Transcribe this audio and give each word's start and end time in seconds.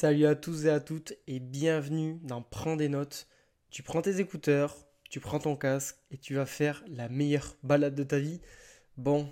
Salut 0.00 0.26
à 0.26 0.36
tous 0.36 0.66
et 0.66 0.70
à 0.70 0.78
toutes 0.78 1.14
et 1.26 1.40
bienvenue 1.40 2.20
dans 2.22 2.40
Prends 2.40 2.76
des 2.76 2.88
notes. 2.88 3.26
Tu 3.68 3.82
prends 3.82 4.00
tes 4.00 4.20
écouteurs, 4.20 4.76
tu 5.10 5.18
prends 5.18 5.40
ton 5.40 5.56
casque 5.56 5.96
et 6.12 6.18
tu 6.18 6.34
vas 6.34 6.46
faire 6.46 6.84
la 6.86 7.08
meilleure 7.08 7.56
balade 7.64 7.96
de 7.96 8.04
ta 8.04 8.20
vie. 8.20 8.40
Bon, 8.96 9.28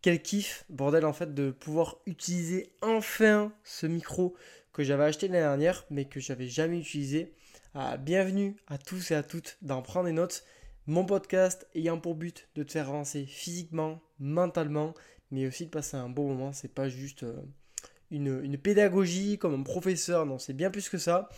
quel 0.00 0.22
kiff, 0.22 0.64
bordel 0.68 1.04
en 1.04 1.12
fait, 1.12 1.34
de 1.34 1.50
pouvoir 1.50 1.96
utiliser 2.06 2.72
enfin 2.82 3.52
ce 3.64 3.88
micro 3.88 4.36
que 4.72 4.84
j'avais 4.84 5.02
acheté 5.02 5.26
l'année 5.26 5.40
dernière 5.40 5.84
mais 5.90 6.04
que 6.04 6.20
j'avais 6.20 6.46
jamais 6.46 6.78
utilisé. 6.78 7.34
Ah, 7.74 7.96
bienvenue 7.96 8.54
à 8.68 8.78
tous 8.78 9.10
et 9.10 9.16
à 9.16 9.24
toutes 9.24 9.58
dans 9.62 9.82
Prends 9.82 10.04
des 10.04 10.12
notes, 10.12 10.44
mon 10.86 11.04
podcast 11.04 11.66
ayant 11.74 11.98
pour 11.98 12.14
but 12.14 12.48
de 12.54 12.62
te 12.62 12.70
faire 12.70 12.90
avancer 12.90 13.26
physiquement, 13.26 14.00
mentalement, 14.20 14.94
mais 15.32 15.48
aussi 15.48 15.66
de 15.66 15.70
passer 15.70 15.96
un 15.96 16.08
bon 16.08 16.28
moment. 16.28 16.52
C'est 16.52 16.72
pas 16.72 16.88
juste. 16.88 17.24
Euh, 17.24 17.42
une, 18.10 18.58
pédagogie 18.58 19.38
comme 19.38 19.54
un 19.54 19.62
professeur, 19.62 20.26
non, 20.26 20.38
c'est 20.38 20.52
bien 20.52 20.70
plus 20.70 20.88
que 20.88 20.98
ça. 20.98 21.28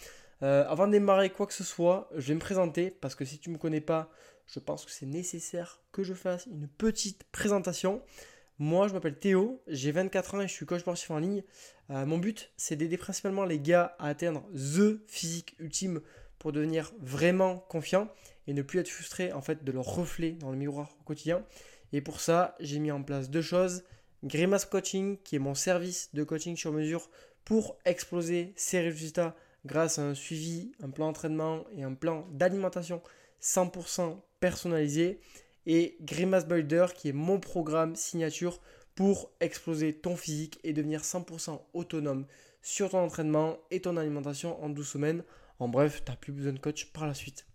Euh, 0.43 0.65
avant 0.69 0.87
de 0.87 0.93
démarrer 0.93 1.31
quoi 1.31 1.47
que 1.47 1.53
ce 1.53 1.65
soit, 1.65 2.09
je 2.17 2.29
vais 2.29 2.35
me 2.35 2.41
présenter 2.41 2.91
parce 2.91 3.15
que 3.15 3.25
si 3.25 3.39
tu 3.39 3.51
ne 3.51 3.55
me 3.55 3.59
connais 3.59 3.81
pas, 3.81 4.11
je 4.47 4.59
pense 4.59 4.85
que 4.85 4.91
c'est 4.91 5.07
nécessaire 5.07 5.81
que 5.93 6.03
je 6.03 6.15
fasse 6.15 6.47
une 6.47 6.67
petite 6.67 7.25
présentation. 7.25 8.03
Moi, 8.59 8.89
je 8.89 8.93
m'appelle 8.93 9.19
Théo, 9.19 9.63
j'ai 9.69 9.93
24 9.93 10.35
ans 10.35 10.41
et 10.41 10.49
je 10.49 10.53
suis 10.53 10.67
coach 10.67 10.81
sportif 10.81 11.11
en 11.11 11.19
ligne. 11.19 11.43
Euh, 11.91 12.07
mon 12.07 12.19
but, 12.19 12.51
c'est 12.57 12.77
d'aider 12.77 12.97
principalement 12.97 13.45
les 13.45 13.61
gars 13.61 13.97
à 13.99 14.09
atteindre 14.09 14.45
the 14.55 15.01
physique 15.07 15.57
ultime 15.59 16.01
pour 16.39 16.53
devenir 16.53 16.93
vraiment 17.01 17.59
confiant 17.69 18.09
et 18.47 18.53
ne 18.53 18.63
plus 18.63 18.81
être 18.81 18.89
frustré 18.89 19.33
en 19.33 19.41
fait 19.41 19.63
de 19.65 19.73
leur 19.73 19.85
reflet 19.85 20.33
dans 20.33 20.51
le 20.51 20.57
miroir 20.57 20.97
au 21.01 21.05
quotidien. 21.05 21.45
Et 21.93 22.01
pour 22.01 22.21
ça, 22.21 22.57
j'ai 22.61 22.79
mis 22.79 22.91
en 22.91 23.03
place 23.03 23.31
deux 23.31 23.43
choses. 23.43 23.85
Grimace 24.25 24.67
Coaching, 24.67 25.19
qui 25.25 25.37
est 25.37 25.41
mon 25.41 25.55
service 25.55 26.11
de 26.13 26.25
coaching 26.25 26.57
sur 26.57 26.73
mesure 26.73 27.09
pour 27.45 27.79
exploser 27.85 28.53
ses 28.57 28.81
résultats 28.81 29.35
grâce 29.65 29.99
à 29.99 30.03
un 30.03 30.15
suivi, 30.15 30.73
un 30.83 30.91
plan 30.91 31.07
d'entraînement 31.07 31.65
et 31.77 31.83
un 31.83 31.95
plan 31.95 32.27
d'alimentation 32.33 33.03
100% 33.43 34.21
personnalisé. 34.41 35.21
Et 35.67 35.97
Grimace 36.01 36.47
Builder, 36.47 36.87
qui 36.95 37.09
est 37.09 37.13
mon 37.13 37.39
programme 37.39 37.97
signature 37.97 38.61
pour 38.95 39.31
exploser 39.41 39.93
ton 39.93 40.17
physique 40.17 40.59
et 40.65 40.73
devenir 40.73 41.03
100% 41.03 41.61
autonome 41.75 42.27
sur 42.63 42.91
ton 42.91 42.99
entraînement 42.99 43.59
et 43.71 43.81
ton 43.81 43.97
alimentation 43.97 44.63
en 44.63 44.69
12 44.69 44.87
semaines. 44.87 45.25
En 45.59 45.69
bref, 45.69 46.03
tu 46.05 46.11
n'as 46.11 46.17
plus 46.17 46.33
besoin 46.33 46.53
de 46.53 46.59
coach 46.59 46.93
par 46.93 47.07
la 47.07 47.15
suite. 47.15 47.47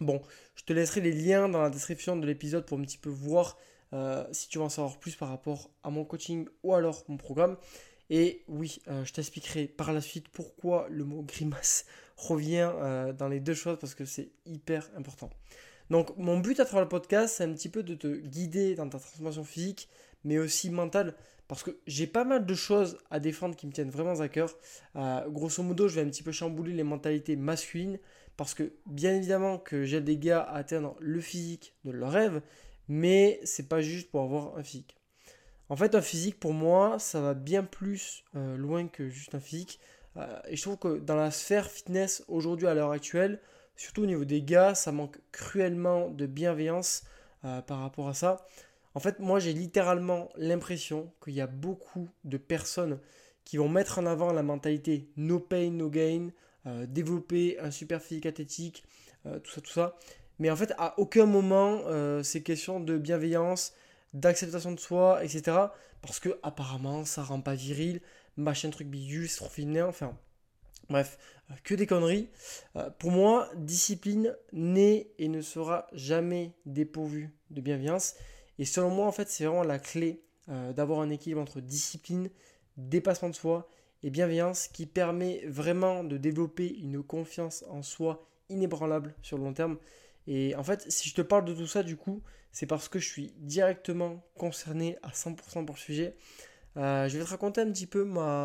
Bon, 0.00 0.22
je 0.54 0.64
te 0.64 0.72
laisserai 0.72 1.00
les 1.00 1.12
liens 1.12 1.48
dans 1.48 1.60
la 1.60 1.70
description 1.70 2.16
de 2.16 2.26
l'épisode 2.26 2.66
pour 2.66 2.78
un 2.78 2.82
petit 2.82 2.98
peu 2.98 3.08
voir 3.08 3.58
euh, 3.92 4.24
si 4.32 4.48
tu 4.48 4.58
veux 4.58 4.64
en 4.64 4.68
savoir 4.68 4.98
plus 4.98 5.16
par 5.16 5.28
rapport 5.28 5.70
à 5.82 5.90
mon 5.90 6.04
coaching 6.04 6.46
ou 6.62 6.74
alors 6.74 7.04
mon 7.08 7.16
programme. 7.16 7.56
Et 8.10 8.42
oui, 8.48 8.80
euh, 8.88 9.04
je 9.04 9.12
t'expliquerai 9.12 9.66
par 9.66 9.92
la 9.92 10.00
suite 10.00 10.28
pourquoi 10.28 10.86
le 10.90 11.04
mot 11.04 11.22
grimace 11.22 11.84
revient 12.16 12.70
euh, 12.74 13.12
dans 13.12 13.28
les 13.28 13.40
deux 13.40 13.54
choses 13.54 13.78
parce 13.80 13.94
que 13.94 14.04
c'est 14.04 14.30
hyper 14.46 14.88
important. 14.96 15.30
Donc 15.90 16.16
mon 16.16 16.38
but 16.38 16.60
à 16.60 16.64
travers 16.64 16.82
le 16.82 16.88
podcast, 16.88 17.36
c'est 17.38 17.44
un 17.44 17.52
petit 17.52 17.68
peu 17.68 17.82
de 17.82 17.94
te 17.94 18.08
guider 18.08 18.74
dans 18.74 18.88
ta 18.88 18.98
transformation 18.98 19.44
physique, 19.44 19.88
mais 20.24 20.38
aussi 20.38 20.68
mentale, 20.70 21.14
parce 21.48 21.62
que 21.62 21.78
j'ai 21.86 22.06
pas 22.06 22.24
mal 22.24 22.44
de 22.44 22.54
choses 22.54 22.98
à 23.10 23.20
défendre 23.20 23.56
qui 23.56 23.66
me 23.66 23.72
tiennent 23.72 23.90
vraiment 23.90 24.20
à 24.20 24.28
cœur. 24.28 24.54
grosso 25.28 25.62
modo, 25.62 25.88
je 25.88 25.94
vais 25.94 26.02
un 26.02 26.10
petit 26.10 26.22
peu 26.22 26.32
chambouler 26.32 26.74
les 26.74 26.82
mentalités 26.82 27.36
masculines, 27.36 27.98
parce 28.36 28.52
que 28.52 28.74
bien 28.84 29.14
évidemment 29.14 29.56
que 29.56 29.84
j'aide 29.84 30.04
des 30.04 30.18
gars 30.18 30.42
à 30.42 30.56
atteindre 30.56 30.94
le 31.00 31.20
physique 31.20 31.74
de 31.84 31.90
leur 31.90 32.12
rêve, 32.12 32.42
mais 32.88 33.40
c'est 33.44 33.68
pas 33.68 33.80
juste 33.80 34.10
pour 34.10 34.22
avoir 34.22 34.56
un 34.56 34.62
physique. 34.62 34.98
En 35.68 35.76
fait, 35.76 35.94
un 35.94 36.00
physique 36.00 36.40
pour 36.40 36.54
moi, 36.54 36.98
ça 36.98 37.20
va 37.20 37.34
bien 37.34 37.62
plus 37.62 38.24
euh, 38.34 38.56
loin 38.56 38.88
que 38.88 39.08
juste 39.08 39.34
un 39.34 39.40
physique. 39.40 39.80
Euh, 40.16 40.40
et 40.48 40.56
je 40.56 40.62
trouve 40.62 40.78
que 40.78 40.98
dans 40.98 41.16
la 41.16 41.30
sphère 41.30 41.70
fitness 41.70 42.24
aujourd'hui 42.28 42.66
à 42.66 42.74
l'heure 42.74 42.90
actuelle, 42.90 43.40
surtout 43.76 44.02
au 44.02 44.06
niveau 44.06 44.24
des 44.24 44.42
gars, 44.42 44.74
ça 44.74 44.92
manque 44.92 45.18
cruellement 45.30 46.08
de 46.10 46.26
bienveillance 46.26 47.04
euh, 47.44 47.60
par 47.60 47.80
rapport 47.80 48.08
à 48.08 48.14
ça. 48.14 48.46
En 48.94 49.00
fait, 49.00 49.18
moi 49.18 49.38
j'ai 49.38 49.52
littéralement 49.52 50.30
l'impression 50.36 51.12
qu'il 51.22 51.34
y 51.34 51.40
a 51.42 51.46
beaucoup 51.46 52.08
de 52.24 52.38
personnes 52.38 52.98
qui 53.44 53.58
vont 53.58 53.68
mettre 53.68 53.98
en 53.98 54.06
avant 54.06 54.32
la 54.32 54.42
mentalité 54.42 55.10
no 55.16 55.38
pain, 55.38 55.70
no 55.70 55.88
gain, 55.88 56.30
développer 56.86 57.58
un 57.60 57.70
super 57.70 58.02
physique 58.02 58.26
athlétique, 58.26 58.84
tout 59.24 59.50
ça, 59.50 59.60
tout 59.60 59.70
ça. 59.70 59.96
Mais 60.38 60.50
en 60.50 60.56
fait, 60.56 60.72
à 60.78 60.98
aucun 60.98 61.26
moment, 61.26 61.80
euh, 61.86 62.22
c'est 62.22 62.42
question 62.42 62.80
de 62.80 62.96
bienveillance, 62.96 63.72
d'acceptation 64.14 64.72
de 64.72 64.80
soi, 64.80 65.22
etc. 65.24 65.56
Parce 66.02 66.20
que 66.20 66.38
apparemment, 66.42 67.04
ça 67.04 67.22
rend 67.22 67.40
pas 67.40 67.54
viril, 67.54 68.00
machin 68.36 68.70
truc 68.70 68.88
bidule, 68.88 69.28
c'est 69.28 69.38
trop 69.38 69.50
enfin. 69.82 70.16
Bref, 70.88 71.18
euh, 71.50 71.54
que 71.64 71.74
des 71.74 71.86
conneries. 71.86 72.28
Euh, 72.76 72.88
pour 72.98 73.10
moi, 73.10 73.50
discipline 73.56 74.34
n'est 74.52 75.10
et 75.18 75.28
ne 75.28 75.40
sera 75.40 75.86
jamais 75.92 76.52
dépourvue 76.66 77.30
de 77.50 77.60
bienveillance. 77.60 78.14
Et 78.58 78.64
selon 78.64 78.90
moi, 78.90 79.06
en 79.06 79.12
fait, 79.12 79.28
c'est 79.28 79.44
vraiment 79.44 79.64
la 79.64 79.78
clé 79.78 80.22
d'avoir 80.74 81.00
un 81.00 81.10
équilibre 81.10 81.42
entre 81.42 81.60
discipline, 81.60 82.30
dépassement 82.78 83.28
de 83.28 83.34
soi 83.34 83.68
et 84.02 84.08
bienveillance 84.08 84.68
qui 84.68 84.86
permet 84.86 85.42
vraiment 85.46 86.04
de 86.04 86.16
développer 86.16 86.74
une 86.78 87.02
confiance 87.02 87.66
en 87.68 87.82
soi 87.82 88.26
inébranlable 88.48 89.14
sur 89.20 89.36
le 89.36 89.44
long 89.44 89.52
terme. 89.52 89.76
Et 90.30 90.54
en 90.56 90.62
fait, 90.62 90.84
si 90.92 91.08
je 91.08 91.14
te 91.14 91.22
parle 91.22 91.46
de 91.46 91.54
tout 91.54 91.66
ça, 91.66 91.82
du 91.82 91.96
coup, 91.96 92.22
c'est 92.52 92.66
parce 92.66 92.88
que 92.88 92.98
je 92.98 93.08
suis 93.08 93.32
directement 93.38 94.22
concerné 94.36 94.98
à 95.02 95.08
100% 95.08 95.64
pour 95.64 95.74
le 95.74 95.80
sujet. 95.80 96.16
Euh, 96.76 97.08
je 97.08 97.16
vais 97.16 97.24
te 97.24 97.30
raconter 97.30 97.62
un 97.62 97.72
petit 97.72 97.86
peu 97.86 98.02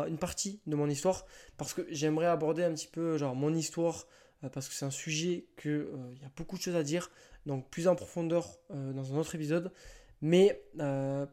une 0.08 0.18
partie 0.18 0.60
de 0.66 0.74
mon 0.74 0.88
histoire 0.88 1.26
parce 1.58 1.74
que 1.74 1.86
j'aimerais 1.90 2.26
aborder 2.26 2.64
un 2.64 2.72
petit 2.72 2.88
peu 2.88 3.18
genre 3.18 3.36
mon 3.36 3.54
histoire 3.54 4.06
euh, 4.42 4.48
parce 4.48 4.66
que 4.66 4.74
c'est 4.74 4.86
un 4.86 4.90
sujet 4.90 5.44
que 5.56 5.68
euh, 5.68 6.12
il 6.16 6.22
y 6.22 6.24
a 6.24 6.30
beaucoup 6.34 6.56
de 6.56 6.62
choses 6.62 6.74
à 6.74 6.82
dire 6.82 7.10
donc 7.46 7.68
plus 7.68 7.86
en 7.86 7.94
profondeur 7.94 8.58
dans 8.70 9.12
un 9.12 9.18
autre 9.18 9.34
épisode 9.34 9.70
mais 10.22 10.62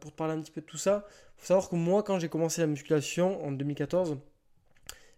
pour 0.00 0.12
te 0.12 0.16
parler 0.16 0.34
un 0.34 0.42
petit 0.42 0.52
peu 0.52 0.60
de 0.60 0.66
tout 0.66 0.76
ça 0.76 1.06
faut 1.38 1.46
savoir 1.46 1.70
que 1.70 1.74
moi 1.74 2.02
quand 2.02 2.18
j'ai 2.18 2.28
commencé 2.28 2.60
la 2.60 2.66
musculation 2.66 3.42
en 3.42 3.50
2014 3.50 4.18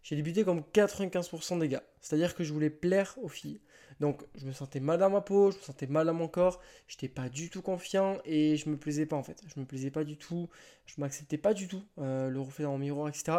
j'ai 0.05 0.15
débuté 0.15 0.45
comme 0.45 0.63
95% 0.73 1.59
des 1.59 1.69
gars 1.69 1.83
c'est 2.01 2.15
à 2.15 2.19
dire 2.19 2.37
que 2.37 2.45
je 2.45 2.53
voulais 2.53 2.71
plaire 2.71 3.17
aux 3.21 3.29
filles 3.29 3.61
donc 4.01 4.23
je 4.35 4.47
me 4.47 4.53
sentais 4.53 4.81
mal 4.81 4.99
dans 4.99 5.11
ma 5.11 5.21
peau, 5.21 5.51
je 5.51 5.57
me 5.57 5.63
sentais 5.63 5.87
mal 5.87 6.07
dans 6.07 6.15
mon 6.15 6.29
corps, 6.29 6.61
j'étais 6.89 7.09
pas 7.09 7.29
du 7.29 7.51
tout 7.51 7.63
confiant 7.63 8.19
et 8.25 8.57
je 8.57 8.69
me 8.69 8.77
plaisais 8.77 9.07
pas 9.07 9.17
en 9.17 9.23
fait. 9.23 9.43
Je 9.55 9.61
me 9.61 9.65
plaisais 9.67 9.91
pas 9.91 10.05
du 10.05 10.17
tout, 10.17 10.49
je 10.87 10.95
m'acceptais 10.99 11.39
pas 11.39 11.55
du 11.55 11.69
tout, 11.69 11.83
euh, 11.99 12.29
le 12.29 12.41
reflet 12.41 12.65
dans 12.65 12.73
mon 12.73 12.79
miroir, 12.79 13.09
etc. 13.09 13.39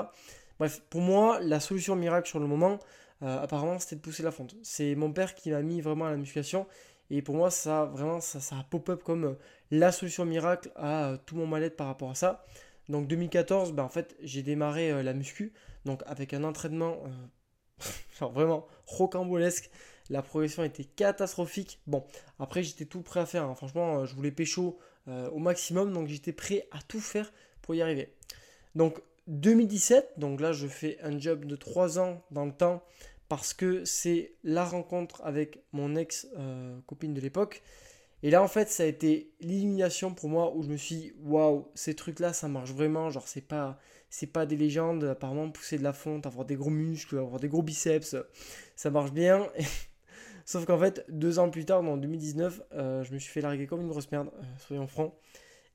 Bref, 0.60 0.82
pour 0.90 1.02
moi, 1.02 1.40
la 1.42 1.60
solution 1.60 1.96
miracle 1.96 2.30
sur 2.30 2.40
le 2.40 2.48
moment, 2.48 2.80
euh, 3.24 3.42
apparemment, 3.42 3.78
c'était 3.80 3.98
de 3.98 4.02
pousser 4.02 4.24
la 4.24 4.32
fonte. 4.32 4.56
C'est 4.64 4.96
mon 4.96 5.12
père 5.12 5.36
qui 5.36 5.52
m'a 5.52 5.62
mis 5.62 5.82
vraiment 5.82 6.06
à 6.06 6.12
la 6.12 6.18
musculation. 6.18 6.66
Et 7.10 7.22
pour 7.22 7.36
moi, 7.36 7.52
ça, 7.52 7.86
vraiment, 7.86 8.20
ça, 8.20 8.40
pop-up 8.70 9.04
comme 9.04 9.26
euh, 9.26 9.34
la 9.72 9.92
solution 9.92 10.26
miracle 10.26 10.72
à 10.76 11.18
tout 11.26 11.36
mon 11.36 11.46
mal-être 11.46 11.76
par 11.76 11.88
rapport 11.88 12.10
à 12.10 12.16
ça. 12.16 12.46
Donc 12.90 13.08
2014, 13.08 13.74
ben, 13.74 13.84
en 13.84 13.90
fait, 13.90 14.16
j'ai 14.22 14.44
démarré 14.44 15.04
la 15.04 15.14
muscu. 15.14 15.54
Donc 15.86 16.02
avec 16.06 16.34
un 16.34 16.44
entraînement 16.44 17.04
genre 18.20 18.32
vraiment 18.32 18.68
rocambolesque. 18.86 19.70
La 20.10 20.22
progression 20.22 20.64
était 20.64 20.84
catastrophique. 20.84 21.80
Bon, 21.88 22.04
après 22.40 22.64
j'étais 22.64 22.86
tout 22.86 23.02
prêt 23.02 23.20
à 23.20 23.26
faire. 23.26 23.44
Hein. 23.44 23.56
Franchement, 23.56 24.00
euh, 24.00 24.06
je 24.06 24.14
voulais 24.16 24.32
pécho 24.32 24.78
euh, 25.08 25.30
au 25.32 25.40
maximum, 25.40 25.94
donc 25.94 26.08
j'étais 26.08 26.34
prêt 26.34 26.68
à 26.72 26.80
tout 26.88 27.00
faire 27.00 27.32
pour 27.62 27.74
y 27.76 27.82
arriver. 27.82 28.14
Donc 28.76 29.02
2017, 29.28 30.14
donc 30.18 30.42
là 30.42 30.54
je 30.54 30.68
fais 30.68 31.00
un 31.02 31.20
job 31.20 31.46
de 31.46 31.56
3 31.56 32.00
ans 32.00 32.22
dans 32.30 32.46
le 32.46 32.52
temps 32.52 32.84
parce 33.28 33.56
que 33.56 33.84
c'est 33.86 34.34
la 34.44 34.64
rencontre 34.64 35.22
avec 35.24 35.64
mon 35.72 35.96
ex-copine 35.96 37.12
euh, 37.12 37.16
de 37.16 37.22
l'époque. 37.22 37.64
Et 38.26 38.32
là 38.32 38.42
en 38.42 38.48
fait 38.48 38.70
ça 38.70 38.82
a 38.82 38.86
été 38.88 39.36
l'illumination 39.40 40.12
pour 40.12 40.30
moi 40.30 40.52
où 40.56 40.64
je 40.64 40.70
me 40.70 40.78
suis 40.78 40.96
dit 40.96 41.14
waouh, 41.22 41.68
ces 41.76 41.94
trucs 41.94 42.20
là 42.20 42.34
ça 42.34 42.48
marche 42.48 42.72
vraiment, 42.72 43.12
genre 43.12 43.28
c'est 43.28 43.48
pas 43.48 43.78
c'est 44.10 44.26
pas 44.26 44.48
des 44.48 44.56
légendes, 44.56 45.04
apparemment 45.04 45.52
pousser 45.52 45.78
de 45.78 45.84
la 45.84 45.94
fonte, 45.94 46.26
avoir 46.26 46.44
des 46.44 46.56
gros 46.56 46.72
muscles, 46.72 47.20
avoir 47.20 47.40
des 47.40 47.50
gros 47.50 47.62
biceps, 47.62 48.16
ça 48.76 48.90
marche 48.90 49.12
bien. 49.12 49.48
Sauf 50.46 50.66
qu'en 50.66 50.80
fait, 50.80 51.06
deux 51.08 51.38
ans 51.38 51.52
plus 51.52 51.66
tard, 51.66 51.84
en 51.84 51.98
2019, 51.98 52.62
euh, 52.74 53.04
je 53.04 53.14
me 53.14 53.20
suis 53.20 53.32
fait 53.32 53.42
larguer 53.42 53.68
comme 53.68 53.82
une 53.82 53.90
grosse 53.90 54.12
merde, 54.12 54.32
euh, 54.40 54.44
soyons 54.58 54.88
francs. 54.88 55.14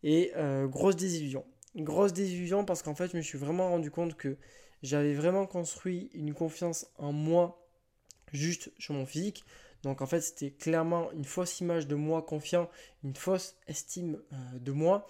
Et 0.02 0.32
euh, 0.35 0.67
grosse 0.67 0.97
désillusion. 0.97 1.44
Grosse 1.76 2.12
désillusion 2.12 2.64
parce 2.64 2.82
qu'en 2.82 2.97
fait, 2.97 3.12
je 3.12 3.17
me 3.17 3.23
suis 3.23 3.38
vraiment 3.38 3.69
rendu 3.69 3.93
compte 3.93 4.17
que 4.17 4.37
j'avais 4.82 5.14
vraiment 5.14 5.47
construit 5.47 6.11
une 6.14 6.35
confiance 6.35 6.87
en 6.99 7.12
moi 7.12 7.69
juste 8.32 8.73
sur 8.79 8.94
mon 8.94 9.06
physique. 9.06 9.44
Donc 9.82 10.03
en 10.03 10.06
fait, 10.06 10.21
c'était 10.21 10.50
clairement 10.50 11.11
une 11.12 11.25
fausse 11.25 11.61
image 11.61 11.87
de 11.87 11.94
moi 11.94 12.23
confiant, 12.23 12.69
une 13.03 13.15
fausse 13.15 13.56
estime 13.67 14.21
de 14.55 14.73
moi, 14.73 15.06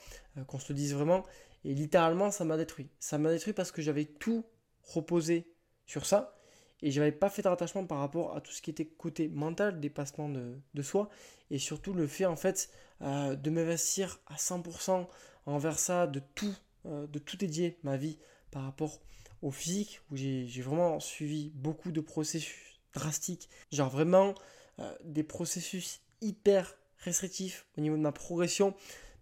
qu'on 0.47 0.59
se 0.59 0.73
le 0.73 0.77
dise 0.77 0.95
vraiment. 0.95 1.25
Et 1.65 1.75
littéralement, 1.75 2.31
ça 2.31 2.45
m'a 2.45 2.57
détruit. 2.57 2.89
Ça 3.01 3.19
m'a 3.19 3.31
détruit 3.31 3.53
parce 3.53 3.73
que 3.73 3.83
j'avais 3.83 4.05
tout 4.05 4.45
reposé 4.83 5.53
sur 5.87 6.07
ça 6.07 6.41
et 6.83 6.91
je 6.91 7.01
n'avais 7.01 7.13
pas 7.13 7.29
fait 7.29 7.43
de 7.43 7.49
rattachement 7.49 7.85
par 7.85 7.99
rapport 7.99 8.37
à 8.37 8.41
tout 8.41 8.53
ce 8.53 8.63
qui 8.63 8.71
était 8.71 8.87
côté 8.87 9.29
mental, 9.29 9.81
dépassement 9.81 10.29
de, 10.29 10.59
de 10.75 10.83
soi, 10.83 11.11
et 11.51 11.59
surtout 11.59 11.93
le 11.93 12.07
fait 12.07 12.27
en 12.27 12.37
fait 12.37 12.71
euh, 13.03 13.37
de 13.37 13.51
m'investir 13.51 14.19
à 14.27 14.37
100% 14.37 15.07
envers 15.47 15.79
ça, 15.79 16.07
de 16.07 16.21
tout, 16.35 16.55
euh, 16.87 17.07
de 17.07 17.19
tout 17.19 17.37
dédier 17.37 17.79
ma 17.83 17.97
vie 17.97 18.19
par 18.51 18.63
rapport 18.63 19.01
au 19.43 19.51
physique, 19.51 20.01
où 20.11 20.17
j'ai 20.17 20.63
vraiment 20.63 21.01
suivi 21.01 21.51
beaucoup 21.55 21.93
de 21.93 22.01
processus 22.01 22.81
drastiques, 22.93 23.49
genre 23.73 23.91
vraiment 23.91 24.35
euh, 24.81 24.95
des 25.05 25.23
processus 25.23 26.01
hyper 26.21 26.77
restrictifs 26.99 27.67
au 27.77 27.81
niveau 27.81 27.97
de 27.97 28.03
ma 28.03 28.13
progression, 28.13 28.75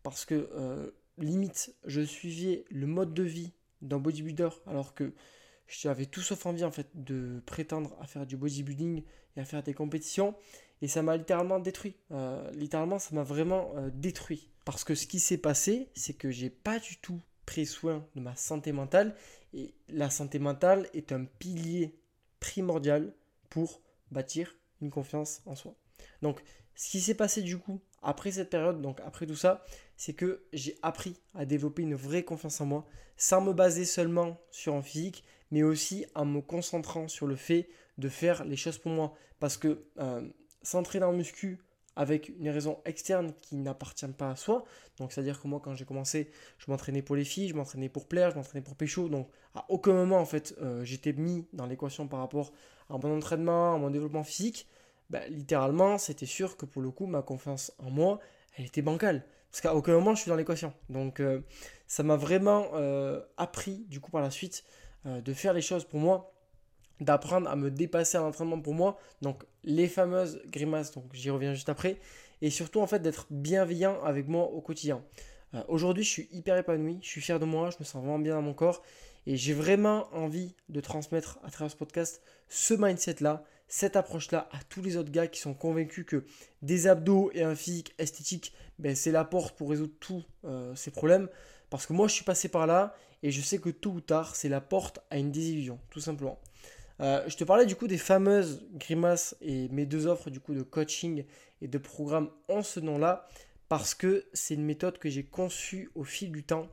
parce 0.02 0.24
que 0.24 0.50
euh, 0.54 0.90
limite, 1.18 1.74
je 1.84 2.00
suivais 2.00 2.64
le 2.70 2.86
mode 2.86 3.14
de 3.14 3.22
vie 3.22 3.52
d'un 3.82 3.98
bodybuilder, 3.98 4.50
alors 4.66 4.94
que 4.94 5.12
j'avais 5.66 6.06
tout 6.06 6.20
sauf 6.20 6.46
envie 6.46 6.64
en 6.64 6.70
fait 6.70 6.88
de 6.94 7.42
prétendre 7.46 7.96
à 8.00 8.06
faire 8.06 8.26
du 8.26 8.36
bodybuilding 8.36 9.02
et 9.36 9.40
à 9.40 9.44
faire 9.44 9.62
des 9.62 9.74
compétitions. 9.74 10.34
Et 10.80 10.88
ça 10.88 11.02
m'a 11.02 11.16
littéralement 11.16 11.58
détruit. 11.58 11.96
Euh, 12.12 12.50
littéralement, 12.52 12.98
ça 12.98 13.14
m'a 13.14 13.24
vraiment 13.24 13.72
détruit. 13.92 14.48
Parce 14.64 14.84
que 14.84 14.94
ce 14.94 15.06
qui 15.06 15.18
s'est 15.18 15.38
passé, 15.38 15.90
c'est 15.94 16.14
que 16.14 16.30
j'ai 16.30 16.50
pas 16.50 16.78
du 16.78 16.98
tout 16.98 17.20
pris 17.46 17.66
soin 17.66 18.06
de 18.14 18.20
ma 18.20 18.36
santé 18.36 18.70
mentale. 18.72 19.16
Et 19.52 19.74
la 19.88 20.10
santé 20.10 20.38
mentale 20.38 20.88
est 20.94 21.10
un 21.10 21.24
pilier 21.24 21.98
primordial 22.38 23.12
pour 23.50 23.80
bâtir 24.10 24.54
confiance 24.90 25.42
en 25.46 25.54
soi. 25.54 25.74
Donc, 26.22 26.42
ce 26.74 26.90
qui 26.90 27.00
s'est 27.00 27.14
passé 27.14 27.42
du 27.42 27.58
coup 27.58 27.80
après 28.02 28.30
cette 28.30 28.50
période, 28.50 28.80
donc 28.80 29.00
après 29.04 29.26
tout 29.26 29.34
ça, 29.34 29.64
c'est 29.96 30.12
que 30.12 30.44
j'ai 30.52 30.78
appris 30.82 31.16
à 31.34 31.44
développer 31.44 31.82
une 31.82 31.94
vraie 31.94 32.22
confiance 32.22 32.60
en 32.60 32.66
moi, 32.66 32.86
sans 33.16 33.40
me 33.40 33.52
baser 33.52 33.84
seulement 33.84 34.40
sur 34.52 34.74
un 34.74 34.82
physique, 34.82 35.24
mais 35.50 35.64
aussi 35.64 36.06
en 36.14 36.24
me 36.24 36.40
concentrant 36.40 37.08
sur 37.08 37.26
le 37.26 37.34
fait 37.34 37.68
de 37.98 38.08
faire 38.08 38.44
les 38.44 38.56
choses 38.56 38.78
pour 38.78 38.92
moi. 38.92 39.14
Parce 39.40 39.56
que 39.56 39.84
euh, 39.98 40.28
s'entraîner 40.62 41.04
en 41.04 41.12
muscu 41.12 41.58
avec 41.98 42.28
une 42.28 42.48
raison 42.48 42.78
externe 42.84 43.32
qui 43.42 43.56
n'appartient 43.56 44.06
pas 44.06 44.30
à 44.30 44.36
soi. 44.36 44.64
Donc, 44.98 45.12
c'est-à-dire 45.12 45.42
que 45.42 45.48
moi, 45.48 45.60
quand 45.62 45.74
j'ai 45.74 45.84
commencé, 45.84 46.30
je 46.58 46.70
m'entraînais 46.70 47.02
pour 47.02 47.16
les 47.16 47.24
filles, 47.24 47.48
je 47.48 47.54
m'entraînais 47.54 47.88
pour 47.88 48.06
plaire, 48.06 48.30
je 48.30 48.36
m'entraînais 48.36 48.62
pour 48.62 48.76
pécho. 48.76 49.08
Donc, 49.08 49.28
à 49.56 49.64
aucun 49.68 49.92
moment, 49.92 50.18
en 50.18 50.24
fait, 50.24 50.54
euh, 50.62 50.84
j'étais 50.84 51.12
mis 51.12 51.48
dans 51.52 51.66
l'équation 51.66 52.06
par 52.06 52.20
rapport 52.20 52.52
à 52.88 52.96
mon 52.98 53.16
entraînement, 53.16 53.74
à 53.74 53.78
mon 53.78 53.90
développement 53.90 54.22
physique. 54.22 54.68
Ben, 55.10 55.24
littéralement, 55.28 55.98
c'était 55.98 56.24
sûr 56.24 56.56
que 56.56 56.66
pour 56.66 56.82
le 56.82 56.92
coup, 56.92 57.06
ma 57.06 57.20
confiance 57.20 57.72
en 57.80 57.90
moi, 57.90 58.20
elle 58.56 58.66
était 58.66 58.82
bancale. 58.82 59.24
Parce 59.50 59.60
qu'à 59.60 59.74
aucun 59.74 59.94
moment, 59.94 60.14
je 60.14 60.20
suis 60.20 60.28
dans 60.28 60.36
l'équation. 60.36 60.72
Donc, 60.90 61.18
euh, 61.18 61.40
ça 61.88 62.04
m'a 62.04 62.14
vraiment 62.14 62.68
euh, 62.74 63.20
appris, 63.38 63.86
du 63.88 63.98
coup, 63.98 64.12
par 64.12 64.22
la 64.22 64.30
suite, 64.30 64.64
de 65.04 65.32
faire 65.32 65.52
les 65.54 65.62
choses 65.62 65.84
pour 65.84 66.00
moi 66.00 66.32
d'apprendre 67.00 67.48
à 67.48 67.56
me 67.56 67.70
dépasser 67.70 68.18
à 68.18 68.20
l'entraînement 68.20 68.60
pour 68.60 68.74
moi. 68.74 68.98
Donc 69.22 69.44
les 69.68 69.86
fameuses 69.86 70.40
grimaces, 70.46 70.92
donc 70.92 71.04
j'y 71.12 71.30
reviens 71.30 71.52
juste 71.52 71.68
après. 71.68 71.98
Et 72.40 72.50
surtout 72.50 72.80
en 72.80 72.86
fait 72.86 73.00
d'être 73.00 73.26
bienveillant 73.30 74.02
avec 74.02 74.26
moi 74.26 74.44
au 74.44 74.60
quotidien. 74.60 75.04
Euh, 75.54 75.62
aujourd'hui 75.68 76.04
je 76.04 76.10
suis 76.10 76.28
hyper 76.32 76.56
épanoui, 76.56 76.98
je 77.02 77.08
suis 77.08 77.20
fier 77.20 77.38
de 77.38 77.44
moi, 77.44 77.70
je 77.70 77.76
me 77.78 77.84
sens 77.84 78.02
vraiment 78.02 78.18
bien 78.18 78.34
dans 78.34 78.42
mon 78.42 78.54
corps. 78.54 78.82
Et 79.26 79.36
j'ai 79.36 79.52
vraiment 79.52 80.08
envie 80.14 80.54
de 80.70 80.80
transmettre 80.80 81.38
à 81.44 81.50
travers 81.50 81.70
ce 81.70 81.76
podcast 81.76 82.22
ce 82.48 82.72
mindset-là, 82.72 83.44
cette 83.68 83.94
approche-là 83.94 84.48
à 84.52 84.58
tous 84.70 84.80
les 84.80 84.96
autres 84.96 85.10
gars 85.10 85.26
qui 85.26 85.38
sont 85.38 85.52
convaincus 85.52 86.06
que 86.06 86.24
des 86.62 86.86
abdos 86.86 87.30
et 87.34 87.42
un 87.42 87.54
physique 87.54 87.94
esthétique, 87.98 88.54
ben, 88.78 88.96
c'est 88.96 89.12
la 89.12 89.24
porte 89.24 89.54
pour 89.58 89.68
résoudre 89.68 89.92
tous 90.00 90.24
euh, 90.46 90.74
ces 90.74 90.90
problèmes. 90.90 91.28
Parce 91.68 91.84
que 91.84 91.92
moi 91.92 92.08
je 92.08 92.14
suis 92.14 92.24
passé 92.24 92.48
par 92.48 92.66
là 92.66 92.96
et 93.22 93.30
je 93.30 93.42
sais 93.42 93.58
que 93.58 93.68
tôt 93.68 93.90
ou 93.90 94.00
tard 94.00 94.34
c'est 94.34 94.48
la 94.48 94.62
porte 94.62 95.00
à 95.10 95.18
une 95.18 95.30
désillusion, 95.30 95.78
tout 95.90 96.00
simplement. 96.00 96.40
Euh, 97.00 97.22
je 97.28 97.36
te 97.36 97.44
parlais 97.44 97.66
du 97.66 97.76
coup 97.76 97.86
des 97.86 97.98
fameuses 97.98 98.66
grimaces 98.74 99.36
et 99.40 99.68
mes 99.68 99.86
deux 99.86 100.06
offres 100.06 100.30
du 100.30 100.40
coup 100.40 100.54
de 100.54 100.62
coaching 100.62 101.24
et 101.60 101.68
de 101.68 101.78
programme 101.78 102.30
ont 102.48 102.62
ce 102.62 102.80
nom-là 102.80 103.28
parce 103.68 103.94
que 103.94 104.26
c'est 104.32 104.54
une 104.54 104.64
méthode 104.64 104.98
que 104.98 105.10
j'ai 105.10 105.24
conçue 105.24 105.90
au 105.94 106.04
fil 106.04 106.32
du 106.32 106.42
temps, 106.42 106.68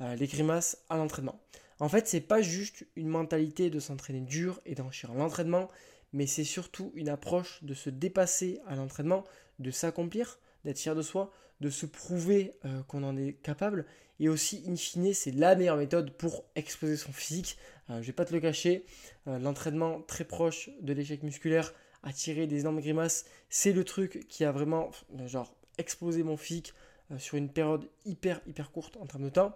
euh, 0.00 0.14
les 0.16 0.26
grimaces 0.26 0.82
à 0.88 0.96
l'entraînement. 0.96 1.40
En 1.80 1.88
fait, 1.88 2.08
c'est 2.08 2.20
pas 2.20 2.42
juste 2.42 2.86
une 2.96 3.08
mentalité 3.08 3.70
de 3.70 3.78
s'entraîner 3.78 4.20
dur 4.20 4.60
et 4.66 4.74
d'enrichir 4.74 5.12
l'entraînement, 5.12 5.68
mais 6.12 6.26
c'est 6.26 6.44
surtout 6.44 6.90
une 6.94 7.08
approche 7.08 7.62
de 7.62 7.74
se 7.74 7.90
dépasser 7.90 8.60
à 8.66 8.74
l'entraînement, 8.74 9.24
de 9.58 9.70
s'accomplir, 9.70 10.40
d'être 10.64 10.78
fier 10.78 10.96
de 10.96 11.02
soi, 11.02 11.30
de 11.60 11.70
se 11.70 11.86
prouver 11.86 12.54
euh, 12.64 12.82
qu'on 12.84 13.04
en 13.04 13.16
est 13.16 13.34
capable. 13.34 13.86
Et 14.20 14.28
aussi, 14.28 14.64
in 14.66 14.76
fine, 14.76 15.14
c'est 15.14 15.30
la 15.30 15.54
meilleure 15.54 15.76
méthode 15.76 16.10
pour 16.12 16.44
exposer 16.56 16.96
son 16.96 17.12
physique. 17.12 17.58
Euh, 17.90 17.94
je 17.94 17.98
ne 17.98 18.02
vais 18.02 18.12
pas 18.12 18.24
te 18.24 18.34
le 18.34 18.40
cacher, 18.40 18.84
euh, 19.26 19.38
l'entraînement 19.38 20.00
très 20.02 20.24
proche 20.24 20.70
de 20.80 20.92
l'échec 20.92 21.22
musculaire, 21.22 21.72
attirer 22.02 22.46
des 22.46 22.60
énormes 22.60 22.80
grimaces, 22.80 23.24
c'est 23.48 23.72
le 23.72 23.84
truc 23.84 24.26
qui 24.28 24.44
a 24.44 24.52
vraiment 24.52 24.90
genre, 25.26 25.54
explosé 25.78 26.22
mon 26.22 26.36
physique 26.36 26.74
sur 27.16 27.36
une 27.38 27.48
période 27.48 27.88
hyper, 28.04 28.40
hyper 28.46 28.70
courte 28.70 28.98
en 28.98 29.06
termes 29.06 29.24
de 29.24 29.30
temps. 29.30 29.54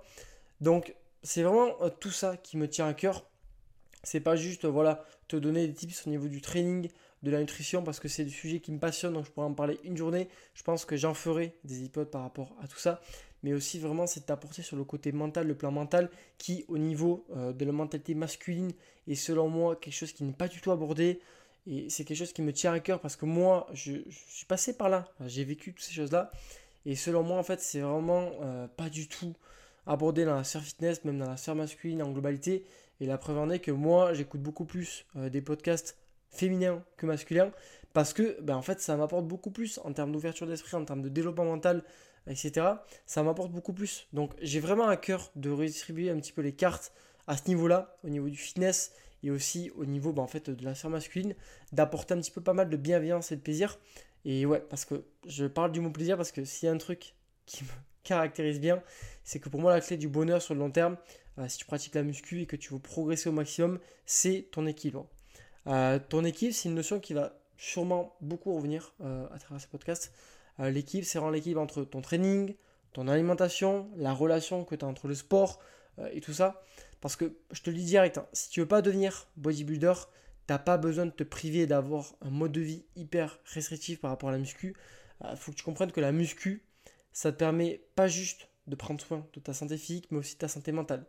Donc, 0.60 0.94
c'est 1.22 1.42
vraiment 1.42 1.74
tout 2.00 2.10
ça 2.10 2.36
qui 2.36 2.56
me 2.56 2.66
tient 2.68 2.88
à 2.88 2.94
cœur. 2.94 3.28
C'est 4.02 4.20
pas 4.20 4.34
juste 4.34 4.64
voilà, 4.64 5.04
te 5.28 5.36
donner 5.36 5.68
des 5.68 5.74
tips 5.74 6.06
au 6.06 6.10
niveau 6.10 6.28
du 6.28 6.40
training, 6.40 6.88
de 7.22 7.30
la 7.30 7.38
nutrition 7.38 7.82
parce 7.82 8.00
que 8.00 8.08
c'est 8.08 8.24
du 8.24 8.30
sujet 8.30 8.60
qui 8.60 8.72
me 8.72 8.78
passionne, 8.78 9.14
donc 9.14 9.26
je 9.26 9.30
pourrais 9.30 9.46
en 9.46 9.54
parler 9.54 9.78
une 9.84 9.96
journée. 9.96 10.28
Je 10.54 10.62
pense 10.62 10.84
que 10.84 10.96
j'en 10.96 11.14
ferai 11.14 11.56
des 11.64 11.84
épisodes 11.84 12.10
par 12.10 12.22
rapport 12.22 12.56
à 12.60 12.68
tout 12.68 12.78
ça. 12.78 13.00
Mais 13.42 13.52
aussi 13.52 13.78
vraiment 13.78 14.06
c'est 14.06 14.28
d'apporter 14.28 14.62
sur 14.62 14.76
le 14.76 14.84
côté 14.84 15.12
mental, 15.12 15.46
le 15.46 15.54
plan 15.54 15.70
mental, 15.70 16.10
qui 16.38 16.64
au 16.68 16.78
niveau 16.78 17.24
euh, 17.36 17.52
de 17.52 17.64
la 17.64 17.72
mentalité 17.72 18.14
masculine 18.14 18.72
est 19.08 19.14
selon 19.14 19.48
moi 19.48 19.76
quelque 19.76 19.94
chose 19.94 20.12
qui 20.12 20.24
n'est 20.24 20.32
pas 20.32 20.48
du 20.48 20.60
tout 20.60 20.70
abordé. 20.70 21.20
Et 21.66 21.88
c'est 21.90 22.04
quelque 22.04 22.18
chose 22.18 22.32
qui 22.32 22.42
me 22.42 22.52
tient 22.52 22.72
à 22.72 22.80
cœur 22.80 23.00
parce 23.00 23.16
que 23.16 23.24
moi, 23.24 23.68
je, 23.72 23.92
suis 24.08 24.46
passé 24.46 24.76
par 24.76 24.88
là. 24.88 25.08
J'ai 25.26 25.44
vécu 25.44 25.72
toutes 25.72 25.84
ces 25.84 25.92
choses-là. 25.92 26.32
Et 26.86 26.96
selon 26.96 27.22
moi, 27.22 27.38
en 27.38 27.44
fait, 27.44 27.60
c'est 27.60 27.80
vraiment 27.80 28.32
euh, 28.40 28.66
pas 28.66 28.88
du 28.88 29.06
tout 29.08 29.34
abordé 29.86 30.24
dans 30.24 30.34
la 30.34 30.44
sphère 30.44 30.62
fitness, 30.62 31.04
même 31.04 31.18
dans 31.18 31.30
la 31.30 31.36
sphère 31.36 31.54
masculine 31.54 32.02
en 32.02 32.10
globalité. 32.10 32.64
Et 33.00 33.06
la 33.06 33.16
preuve 33.16 33.38
en 33.38 33.50
est 33.50 33.60
que 33.60 33.70
moi, 33.70 34.12
j'écoute 34.14 34.42
beaucoup 34.42 34.64
plus 34.64 35.06
euh, 35.16 35.28
des 35.28 35.40
podcasts 35.40 35.96
féminin 36.30 36.82
que 36.96 37.06
masculin 37.06 37.52
parce 37.92 38.12
que 38.12 38.40
ben, 38.40 38.56
en 38.56 38.62
fait 38.62 38.80
ça 38.80 38.96
m'apporte 38.96 39.26
beaucoup 39.26 39.50
plus 39.50 39.78
en 39.84 39.92
termes 39.92 40.12
d'ouverture 40.12 40.46
d'esprit, 40.46 40.76
en 40.76 40.84
termes 40.84 41.02
de 41.02 41.08
développement 41.08 41.44
mental, 41.44 41.82
etc. 42.26 42.66
Ça 43.06 43.22
m'apporte 43.22 43.52
beaucoup 43.52 43.72
plus. 43.72 44.06
Donc 44.12 44.32
j'ai 44.40 44.60
vraiment 44.60 44.88
à 44.88 44.96
cœur 44.96 45.30
de 45.36 45.50
redistribuer 45.50 46.10
un 46.10 46.18
petit 46.18 46.32
peu 46.32 46.42
les 46.42 46.52
cartes 46.52 46.92
à 47.26 47.36
ce 47.36 47.48
niveau-là, 47.48 47.96
au 48.04 48.08
niveau 48.08 48.28
du 48.28 48.36
fitness 48.36 48.92
et 49.22 49.30
aussi 49.30 49.70
au 49.76 49.84
niveau 49.84 50.12
ben, 50.12 50.22
en 50.22 50.26
fait, 50.26 50.50
de 50.50 50.64
la 50.64 50.74
sphère 50.74 50.90
masculine, 50.90 51.34
d'apporter 51.72 52.14
un 52.14 52.20
petit 52.20 52.30
peu 52.30 52.40
pas 52.40 52.54
mal 52.54 52.68
de 52.68 52.76
bienveillance 52.76 53.32
et 53.32 53.36
de 53.36 53.40
plaisir. 53.40 53.78
Et 54.24 54.46
ouais, 54.46 54.60
parce 54.60 54.84
que 54.84 55.04
je 55.26 55.46
parle 55.46 55.72
du 55.72 55.80
mot 55.80 55.90
plaisir 55.90 56.16
parce 56.16 56.32
que 56.32 56.44
s'il 56.44 56.66
y 56.66 56.68
a 56.68 56.72
un 56.74 56.78
truc 56.78 57.14
qui 57.46 57.64
me 57.64 57.68
caractérise 58.04 58.60
bien, 58.60 58.82
c'est 59.24 59.38
que 59.38 59.48
pour 59.48 59.60
moi 59.60 59.72
la 59.72 59.80
clé 59.80 59.96
du 59.96 60.08
bonheur 60.08 60.42
sur 60.42 60.54
le 60.54 60.60
long 60.60 60.70
terme, 60.70 60.96
euh, 61.38 61.48
si 61.48 61.58
tu 61.58 61.64
pratiques 61.64 61.94
la 61.94 62.02
muscu 62.02 62.42
et 62.42 62.46
que 62.46 62.56
tu 62.56 62.72
veux 62.72 62.80
progresser 62.80 63.28
au 63.28 63.32
maximum, 63.32 63.78
c'est 64.06 64.48
ton 64.50 64.66
équilibre. 64.66 65.06
Euh, 65.66 65.98
ton 65.98 66.24
équipe, 66.24 66.52
c'est 66.52 66.68
une 66.68 66.74
notion 66.74 66.98
qui 67.00 67.14
va 67.14 67.38
sûrement 67.56 68.16
beaucoup 68.20 68.54
revenir 68.54 68.92
euh, 69.00 69.26
à 69.32 69.38
travers 69.38 69.60
ce 69.60 69.68
podcast. 69.68 70.12
Euh, 70.62 70.70
l'équipe, 70.70 71.04
c'est 71.04 71.18
vraiment 71.18 71.32
l'équipe 71.32 71.58
entre 71.58 71.84
ton 71.84 72.00
training, 72.00 72.54
ton 72.92 73.08
alimentation, 73.08 73.90
la 73.96 74.12
relation 74.12 74.64
que 74.64 74.74
tu 74.74 74.84
as 74.84 74.88
entre 74.88 75.08
le 75.08 75.14
sport 75.14 75.60
et 76.12 76.22
tout 76.22 76.32
ça. 76.32 76.62
Parce 77.02 77.16
que 77.16 77.36
je 77.50 77.60
te 77.60 77.68
le 77.68 77.76
dis 77.76 77.84
direct, 77.84 78.16
hein, 78.16 78.26
si 78.32 78.48
tu 78.48 78.60
veux 78.60 78.68
pas 78.68 78.80
devenir 78.80 79.28
bodybuilder, 79.36 79.92
t'as 80.46 80.58
pas 80.58 80.78
besoin 80.78 81.04
de 81.06 81.10
te 81.10 81.22
priver 81.22 81.66
d'avoir 81.66 82.14
un 82.22 82.30
mode 82.30 82.52
de 82.52 82.60
vie 82.60 82.84
hyper 82.96 83.38
restrictif 83.44 84.00
par 84.00 84.10
rapport 84.10 84.30
à 84.30 84.32
la 84.32 84.38
muscu. 84.38 84.74
Il 85.30 85.36
faut 85.36 85.52
que 85.52 85.56
tu 85.56 85.64
comprennes 85.64 85.92
que 85.92 86.00
la 86.00 86.12
muscu, 86.12 86.64
ça 87.12 87.30
te 87.32 87.36
permet 87.36 87.82
pas 87.94 88.08
juste 88.08 88.48
de 88.66 88.76
prendre 88.76 89.00
soin 89.00 89.26
de 89.32 89.40
ta 89.40 89.52
santé 89.52 89.76
physique, 89.76 90.06
mais 90.10 90.18
aussi 90.18 90.34
de 90.34 90.38
ta 90.38 90.48
santé 90.48 90.72
mentale. 90.72 91.04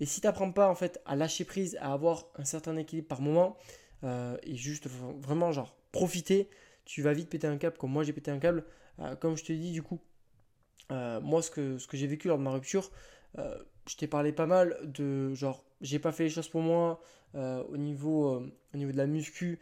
Et 0.00 0.06
si 0.06 0.20
tu 0.20 0.26
n'apprends 0.26 0.52
pas 0.52 0.68
en 0.68 0.74
fait 0.74 1.00
à 1.06 1.16
lâcher 1.16 1.44
prise, 1.44 1.76
à 1.80 1.92
avoir 1.92 2.26
un 2.36 2.44
certain 2.44 2.76
équilibre 2.76 3.08
par 3.08 3.20
moment, 3.20 3.56
euh, 4.04 4.36
et 4.44 4.54
juste 4.54 4.86
vraiment 4.86 5.50
genre 5.52 5.76
profiter, 5.90 6.48
tu 6.84 7.02
vas 7.02 7.12
vite 7.12 7.28
péter 7.28 7.46
un 7.46 7.58
câble 7.58 7.76
comme 7.76 7.90
moi 7.90 8.04
j'ai 8.04 8.12
pété 8.12 8.30
un 8.30 8.38
câble. 8.38 8.64
Euh, 9.00 9.16
comme 9.16 9.36
je 9.36 9.44
te 9.44 9.52
dis 9.52 9.72
du 9.72 9.82
coup, 9.82 10.00
euh, 10.90 11.20
moi 11.20 11.42
ce 11.42 11.50
que, 11.50 11.78
j'ai 11.92 12.06
vécu 12.06 12.28
lors 12.28 12.38
de 12.38 12.42
ma 12.42 12.50
rupture, 12.50 12.90
je 13.36 13.96
t'ai 13.96 14.06
parlé 14.06 14.32
pas 14.32 14.46
mal 14.46 14.76
de 14.82 15.32
genre 15.34 15.64
j'ai 15.80 15.98
pas 15.98 16.12
fait 16.12 16.24
les 16.24 16.30
choses 16.30 16.48
pour 16.48 16.60
moi 16.60 17.00
au, 17.34 17.76
niveau, 17.76 18.42
au 18.74 18.76
niveau 18.76 18.90
de 18.90 18.96
la 18.96 19.06
muscu 19.06 19.60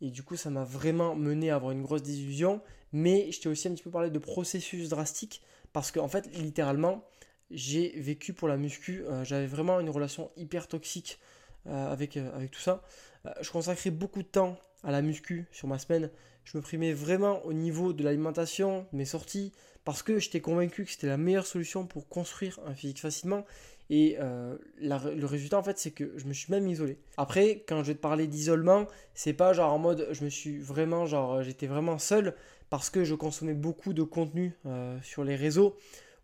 et 0.00 0.10
du 0.10 0.24
coup 0.24 0.34
ça 0.34 0.50
m'a 0.50 0.64
vraiment 0.64 1.14
mené 1.14 1.50
à 1.50 1.54
avoir 1.54 1.70
une 1.70 1.82
grosse 1.82 2.02
désillusion 2.02 2.60
mais 2.92 3.30
je 3.30 3.40
t'ai 3.40 3.48
aussi 3.48 3.68
un 3.68 3.74
petit 3.74 3.82
peu 3.84 3.90
parlé 3.90 4.10
de 4.10 4.18
processus 4.18 4.88
drastique 4.88 5.42
parce 5.72 5.92
qu'en 5.92 6.04
en 6.04 6.08
fait 6.08 6.26
littéralement 6.36 7.04
j'ai 7.50 7.92
vécu 8.00 8.32
pour 8.32 8.48
la 8.48 8.56
muscu 8.56 9.04
j'avais 9.22 9.46
vraiment 9.46 9.78
une 9.78 9.90
relation 9.90 10.32
hyper 10.36 10.66
toxique 10.66 11.20
avec, 11.66 12.16
avec 12.16 12.50
tout 12.50 12.60
ça 12.60 12.82
euh, 13.26 13.30
je 13.40 13.50
consacrais 13.50 13.90
beaucoup 13.90 14.22
de 14.22 14.28
temps 14.28 14.56
à 14.82 14.90
la 14.90 15.02
muscu 15.02 15.46
sur 15.52 15.68
ma 15.68 15.78
semaine. 15.78 16.10
Je 16.44 16.56
me 16.56 16.62
primais 16.62 16.92
vraiment 16.92 17.44
au 17.44 17.52
niveau 17.52 17.92
de 17.92 18.02
l'alimentation, 18.02 18.86
mes 18.92 19.04
sorties, 19.04 19.52
parce 19.84 20.02
que 20.02 20.18
j'étais 20.18 20.40
convaincu 20.40 20.84
que 20.84 20.90
c'était 20.90 21.06
la 21.06 21.16
meilleure 21.16 21.46
solution 21.46 21.86
pour 21.86 22.08
construire 22.08 22.60
un 22.66 22.74
physique 22.74 23.00
facilement. 23.00 23.44
Et 23.90 24.16
euh, 24.20 24.56
le 24.80 25.24
résultat, 25.26 25.58
en 25.58 25.62
fait, 25.62 25.78
c'est 25.78 25.90
que 25.90 26.12
je 26.16 26.24
me 26.26 26.32
suis 26.32 26.50
même 26.50 26.66
isolé. 26.68 26.98
Après, 27.16 27.64
quand 27.66 27.78
je 27.82 27.88
vais 27.88 27.94
te 27.94 28.00
parler 28.00 28.26
d'isolement, 28.26 28.86
c'est 29.14 29.32
pas 29.32 29.52
genre 29.52 29.72
en 29.72 29.78
mode 29.78 30.08
je 30.12 30.24
me 30.24 30.30
suis 30.30 30.58
vraiment, 30.58 31.04
genre 31.04 31.42
j'étais 31.42 31.66
vraiment 31.66 31.98
seul 31.98 32.34
parce 32.70 32.90
que 32.90 33.04
je 33.04 33.14
consommais 33.14 33.54
beaucoup 33.54 33.92
de 33.92 34.02
contenu 34.02 34.54
euh, 34.66 34.98
sur 35.02 35.24
les 35.24 35.36
réseaux 35.36 35.76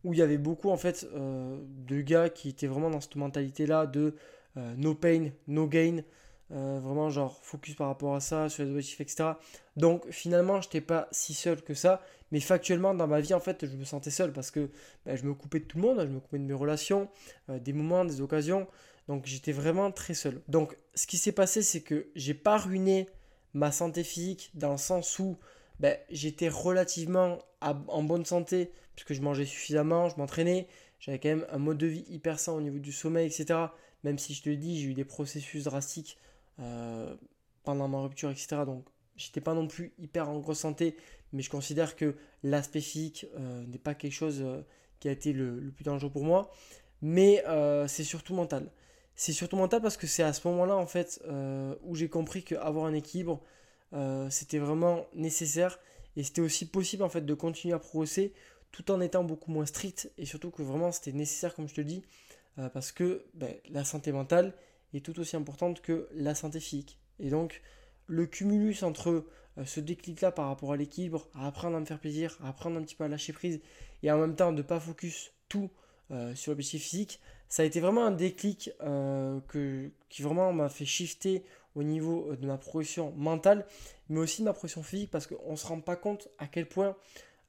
où 0.04 0.14
il 0.14 0.18
y 0.18 0.22
avait 0.22 0.38
beaucoup 0.38 0.70
en 0.70 0.76
fait 0.76 1.06
de 1.12 2.00
gars 2.00 2.28
qui 2.28 2.50
étaient 2.50 2.68
vraiment 2.68 2.88
dans 2.88 3.00
cette 3.00 3.16
mentalité 3.16 3.66
là 3.66 3.84
de 3.84 4.14
no 4.76 4.94
pain, 4.94 5.30
no 5.48 5.66
gain. 5.66 6.02
Vraiment 6.50 7.10
genre 7.10 7.38
focus 7.42 7.74
par 7.74 7.88
rapport 7.88 8.14
à 8.14 8.20
ça, 8.20 8.48
sur 8.48 8.64
les 8.64 8.70
objectifs, 8.70 9.00
etc. 9.00 9.30
Donc 9.76 10.08
finalement, 10.10 10.60
je 10.60 10.68
n'étais 10.68 10.80
pas 10.80 11.08
si 11.12 11.34
seul 11.34 11.62
que 11.62 11.74
ça. 11.74 12.02
Mais 12.30 12.40
factuellement, 12.40 12.94
dans 12.94 13.06
ma 13.06 13.20
vie, 13.20 13.34
en 13.34 13.40
fait, 13.40 13.66
je 13.66 13.76
me 13.76 13.84
sentais 13.84 14.10
seul 14.10 14.32
parce 14.32 14.50
que 14.50 14.70
ben, 15.06 15.16
je 15.16 15.24
me 15.24 15.34
coupais 15.34 15.60
de 15.60 15.64
tout 15.64 15.78
le 15.78 15.82
monde, 15.82 16.00
je 16.00 16.12
me 16.12 16.20
coupais 16.20 16.38
de 16.38 16.44
mes 16.44 16.54
relations, 16.54 17.08
des 17.48 17.72
moments, 17.72 18.04
des 18.04 18.20
occasions. 18.20 18.66
Donc 19.08 19.24
j'étais 19.24 19.52
vraiment 19.52 19.90
très 19.90 20.14
seul. 20.14 20.42
Donc 20.48 20.76
ce 20.94 21.06
qui 21.06 21.16
s'est 21.16 21.32
passé, 21.32 21.62
c'est 21.62 21.80
que 21.80 22.08
j'ai 22.14 22.34
pas 22.34 22.58
ruiné 22.58 23.08
ma 23.54 23.72
santé 23.72 24.04
physique 24.04 24.50
dans 24.54 24.72
le 24.72 24.78
sens 24.78 25.18
où 25.18 25.38
ben, 25.80 25.96
j'étais 26.10 26.48
relativement 26.48 27.38
en 27.60 28.02
bonne 28.02 28.24
santé 28.24 28.70
puisque 28.94 29.14
je 29.14 29.22
mangeais 29.22 29.46
suffisamment, 29.46 30.08
je 30.08 30.16
m'entraînais, 30.16 30.66
j'avais 31.00 31.18
quand 31.18 31.28
même 31.28 31.46
un 31.50 31.58
mode 31.58 31.78
de 31.78 31.86
vie 31.86 32.04
hyper 32.08 32.38
sain 32.38 32.52
au 32.52 32.60
niveau 32.60 32.78
du 32.78 32.92
sommeil, 32.92 33.26
etc. 33.26 33.58
Même 34.04 34.18
si 34.18 34.34
je 34.34 34.42
te 34.42 34.50
le 34.50 34.56
dis, 34.56 34.80
j'ai 34.80 34.88
eu 34.88 34.94
des 34.94 35.04
processus 35.04 35.64
drastiques 35.64 36.18
euh, 36.60 37.14
pendant 37.62 37.86
ma 37.86 38.00
rupture, 38.00 38.30
etc. 38.30 38.62
Donc 38.66 38.84
j'étais 39.16 39.40
pas 39.40 39.54
non 39.54 39.68
plus 39.68 39.92
hyper 39.98 40.28
en 40.28 40.38
grosse 40.38 40.60
santé, 40.60 40.96
mais 41.32 41.42
je 41.42 41.50
considère 41.50 41.96
que 41.96 42.16
l'aspect 42.42 42.80
physique 42.80 43.26
euh, 43.36 43.64
n'est 43.66 43.78
pas 43.78 43.94
quelque 43.94 44.12
chose 44.12 44.40
euh, 44.42 44.62
qui 45.00 45.08
a 45.08 45.12
été 45.12 45.32
le, 45.32 45.72
plus 45.74 45.84
dangereux 45.84 46.10
pour 46.10 46.24
moi. 46.24 46.50
Mais 47.00 47.44
c'est 47.86 48.02
surtout 48.02 48.34
mental. 48.34 48.72
C'est 49.14 49.32
surtout 49.32 49.56
mental 49.56 49.80
parce 49.80 49.96
que 49.96 50.08
c'est 50.08 50.24
à 50.24 50.32
ce 50.32 50.48
moment-là, 50.48 50.76
en 50.76 50.86
fait, 50.86 51.22
où 51.84 51.94
j'ai 51.94 52.08
compris 52.08 52.42
qu'avoir 52.42 52.86
un 52.86 52.92
équilibre, 52.92 53.40
c'était 54.30 54.58
vraiment 54.58 55.06
nécessaire. 55.14 55.78
Et 56.16 56.24
c'était 56.24 56.40
aussi 56.40 56.66
possible, 56.66 57.04
en 57.04 57.08
fait, 57.08 57.20
de 57.20 57.34
continuer 57.34 57.72
à 57.72 57.78
progresser 57.78 58.32
tout 58.72 58.90
en 58.90 59.00
étant 59.00 59.22
beaucoup 59.22 59.52
moins 59.52 59.64
strict. 59.64 60.10
Et 60.18 60.26
surtout 60.26 60.50
que 60.50 60.62
vraiment, 60.64 60.90
c'était 60.90 61.12
nécessaire, 61.12 61.54
comme 61.54 61.68
je 61.68 61.74
te 61.74 61.80
dis, 61.80 62.02
parce 62.72 62.90
que 62.90 63.24
ben, 63.34 63.54
la 63.70 63.84
santé 63.84 64.10
mentale 64.10 64.52
est 64.94 65.04
tout 65.04 65.18
aussi 65.20 65.36
importante 65.36 65.80
que 65.80 66.08
la 66.14 66.34
santé 66.34 66.60
physique. 66.60 66.98
Et 67.18 67.30
donc, 67.30 67.62
le 68.06 68.26
cumulus 68.26 68.82
entre 68.82 69.26
ce 69.64 69.80
déclic-là 69.80 70.30
par 70.30 70.46
rapport 70.46 70.72
à 70.72 70.76
l'équilibre, 70.76 71.28
à 71.34 71.46
apprendre 71.46 71.76
à 71.76 71.80
me 71.80 71.84
faire 71.84 71.98
plaisir, 71.98 72.38
à 72.42 72.48
apprendre 72.48 72.78
un 72.78 72.82
petit 72.82 72.94
peu 72.94 73.04
à 73.04 73.08
lâcher 73.08 73.32
prise, 73.32 73.60
et 74.02 74.10
en 74.10 74.18
même 74.18 74.36
temps 74.36 74.52
de 74.52 74.58
ne 74.58 74.62
pas 74.62 74.80
focus 74.80 75.32
tout 75.48 75.68
sur 76.34 76.52
l'objectif 76.52 76.82
physique, 76.84 77.20
ça 77.48 77.62
a 77.62 77.66
été 77.66 77.80
vraiment 77.80 78.04
un 78.04 78.10
déclic 78.10 78.70
euh, 78.82 79.40
que, 79.48 79.90
qui 80.10 80.22
vraiment 80.22 80.52
m'a 80.52 80.68
fait 80.68 80.84
shifter 80.84 81.44
au 81.74 81.82
niveau 81.82 82.30
euh, 82.30 82.36
de 82.36 82.46
ma 82.46 82.58
progression 82.58 83.12
mentale, 83.16 83.66
mais 84.08 84.20
aussi 84.20 84.42
de 84.42 84.46
ma 84.46 84.52
progression 84.52 84.82
physique, 84.82 85.10
parce 85.10 85.26
qu'on 85.26 85.52
ne 85.52 85.56
se 85.56 85.66
rend 85.66 85.80
pas 85.80 85.96
compte 85.96 86.28
à 86.38 86.46
quel 86.46 86.68
point 86.68 86.96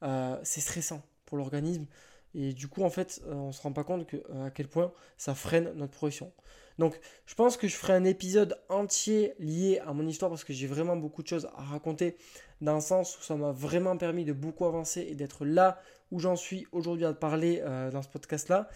euh, 0.02 0.38
c'est 0.42 0.60
stressant 0.60 1.02
pour 1.26 1.36
l'organisme. 1.36 1.86
Et 2.34 2.52
du 2.54 2.68
coup, 2.68 2.82
en 2.82 2.90
fait, 2.90 3.20
on 3.26 3.48
ne 3.48 3.52
se 3.52 3.60
rend 3.60 3.72
pas 3.72 3.84
compte 3.84 4.06
que, 4.06 4.16
à 4.44 4.50
quel 4.50 4.68
point 4.68 4.92
ça 5.18 5.34
freine 5.34 5.72
notre 5.74 5.92
progression. 5.92 6.32
Donc, 6.80 6.98
je 7.26 7.34
pense 7.34 7.58
que 7.58 7.68
je 7.68 7.76
ferai 7.76 7.92
un 7.92 8.04
épisode 8.04 8.58
entier 8.70 9.34
lié 9.38 9.80
à 9.86 9.92
mon 9.92 10.06
histoire 10.08 10.30
parce 10.30 10.44
que 10.44 10.54
j'ai 10.54 10.66
vraiment 10.66 10.96
beaucoup 10.96 11.22
de 11.22 11.28
choses 11.28 11.46
à 11.54 11.62
raconter 11.62 12.16
dans 12.62 12.76
le 12.76 12.80
sens 12.80 13.18
où 13.18 13.22
ça 13.22 13.36
m'a 13.36 13.52
vraiment 13.52 13.98
permis 13.98 14.24
de 14.24 14.32
beaucoup 14.32 14.64
avancer 14.64 15.02
et 15.02 15.14
d'être 15.14 15.44
là 15.44 15.78
où 16.10 16.18
j'en 16.20 16.36
suis 16.36 16.66
aujourd'hui 16.72 17.04
à 17.04 17.12
te 17.12 17.18
parler 17.18 17.62
dans 17.92 18.00
ce 18.00 18.08
podcast-là. 18.08 18.70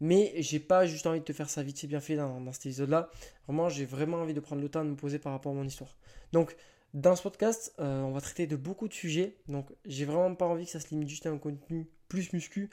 Mais 0.00 0.32
j'ai 0.38 0.58
pas 0.58 0.86
juste 0.86 1.06
envie 1.06 1.20
de 1.20 1.24
te 1.26 1.34
faire 1.34 1.50
ça 1.50 1.62
vite, 1.62 1.76
c'est 1.76 1.86
bien 1.86 2.00
fait 2.00 2.16
dans, 2.16 2.50
cet 2.52 2.64
épisode-là. 2.64 3.10
Vraiment, 3.46 3.68
j'ai 3.68 3.84
vraiment 3.84 4.22
envie 4.22 4.32
de 4.32 4.40
prendre 4.40 4.62
le 4.62 4.70
temps 4.70 4.82
de 4.82 4.88
me 4.88 4.96
poser 4.96 5.18
par 5.18 5.32
rapport 5.32 5.52
à 5.52 5.54
mon 5.54 5.64
histoire. 5.64 5.98
Donc, 6.32 6.56
dans 6.94 7.14
ce 7.14 7.22
podcast, 7.22 7.74
euh, 7.78 8.00
on 8.00 8.12
va 8.12 8.22
traiter 8.22 8.46
de 8.46 8.56
beaucoup 8.56 8.88
de 8.88 8.94
sujets. 8.94 9.36
Donc, 9.48 9.70
j'ai 9.84 10.06
vraiment 10.06 10.34
pas 10.34 10.46
envie 10.46 10.64
que 10.64 10.70
ça 10.70 10.80
se 10.80 10.88
limite 10.88 11.10
juste 11.10 11.26
à 11.26 11.30
un 11.30 11.36
contenu 11.36 11.90
plus 12.08 12.32
muscu. 12.32 12.70